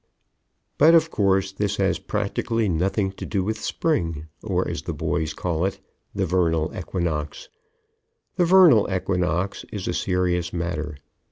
[0.79, 5.35] "]But, of course, this has practically nothing to do with Spring, or, as the boys
[5.35, 5.79] call it,
[6.15, 7.49] the "vernal equinox."
[8.35, 10.97] The vernal equinox is a serious matter.